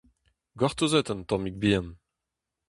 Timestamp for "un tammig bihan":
1.13-1.87